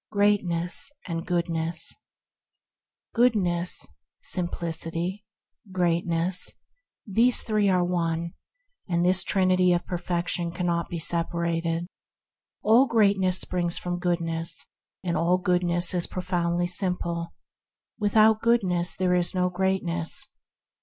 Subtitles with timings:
[0.11, 1.95] GREATNESS AND GOODNESS
[3.15, 3.87] /"^OODNESS,
[4.19, 5.25] simplicity,
[5.71, 6.51] greatness:
[7.05, 8.33] these ^* three are one,
[8.89, 11.85] and this trinity of perfection cannot be separated.
[12.63, 14.65] All greatness springs from goodness,
[15.03, 17.35] and all goodness is pro foundly simple.
[17.99, 20.29] Without goodness there is no greatness.